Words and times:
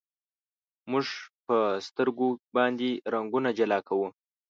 موږ 0.91 1.07
په 1.45 1.57
سترګو 1.87 2.27
باندې 2.55 2.89
رنګونه 3.13 3.49
جلا 3.57 3.79
کوو. 3.87 4.07